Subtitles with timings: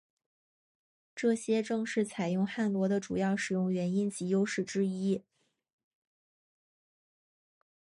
[1.15, 5.21] 这些正是采用汉罗的主要使用原因及优势之一。